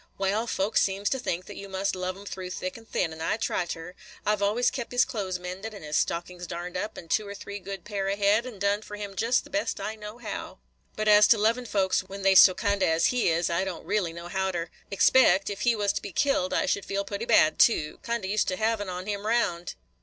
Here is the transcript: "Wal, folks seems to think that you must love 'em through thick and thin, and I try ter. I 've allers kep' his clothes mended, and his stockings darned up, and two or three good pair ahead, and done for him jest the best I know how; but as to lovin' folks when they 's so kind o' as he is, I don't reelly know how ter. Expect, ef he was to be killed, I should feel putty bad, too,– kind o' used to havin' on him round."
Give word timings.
"Wal, 0.17 0.47
folks 0.47 0.81
seems 0.81 1.11
to 1.11 1.19
think 1.19 1.45
that 1.45 1.57
you 1.57 1.69
must 1.69 1.95
love 1.95 2.17
'em 2.17 2.25
through 2.25 2.49
thick 2.49 2.75
and 2.75 2.89
thin, 2.89 3.13
and 3.13 3.21
I 3.21 3.37
try 3.37 3.65
ter. 3.67 3.93
I 4.25 4.35
've 4.35 4.41
allers 4.41 4.71
kep' 4.71 4.91
his 4.91 5.05
clothes 5.05 5.37
mended, 5.37 5.75
and 5.75 5.85
his 5.85 5.95
stockings 5.95 6.47
darned 6.47 6.75
up, 6.75 6.97
and 6.97 7.07
two 7.07 7.27
or 7.27 7.35
three 7.35 7.59
good 7.59 7.85
pair 7.85 8.07
ahead, 8.07 8.47
and 8.47 8.59
done 8.59 8.81
for 8.81 8.95
him 8.95 9.15
jest 9.15 9.43
the 9.43 9.51
best 9.51 9.79
I 9.79 9.93
know 9.93 10.17
how; 10.17 10.57
but 10.95 11.07
as 11.07 11.27
to 11.27 11.37
lovin' 11.37 11.67
folks 11.67 11.99
when 11.99 12.23
they 12.23 12.33
's 12.33 12.39
so 12.39 12.55
kind 12.55 12.81
o' 12.81 12.87
as 12.87 13.05
he 13.13 13.29
is, 13.29 13.51
I 13.51 13.63
don't 13.63 13.85
reelly 13.85 14.11
know 14.11 14.27
how 14.27 14.49
ter. 14.49 14.71
Expect, 14.89 15.51
ef 15.51 15.59
he 15.59 15.75
was 15.75 15.93
to 15.93 16.01
be 16.01 16.11
killed, 16.11 16.51
I 16.51 16.65
should 16.65 16.83
feel 16.85 17.05
putty 17.05 17.25
bad, 17.25 17.59
too,– 17.59 17.99
kind 18.01 18.25
o' 18.25 18.27
used 18.27 18.47
to 18.47 18.55
havin' 18.55 18.89
on 18.89 19.05
him 19.05 19.27
round." 19.27 19.75